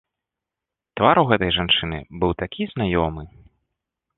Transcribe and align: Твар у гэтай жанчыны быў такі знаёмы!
Твар 1.01 1.21
у 1.23 1.25
гэтай 1.31 1.51
жанчыны 1.57 1.99
быў 2.25 2.31
такі 2.43 2.63
знаёмы! 2.73 3.23